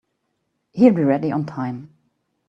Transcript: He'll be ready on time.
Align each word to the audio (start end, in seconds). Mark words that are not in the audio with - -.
He'll 0.71 0.93
be 0.95 1.03
ready 1.03 1.31
on 1.31 1.45
time. 1.45 1.93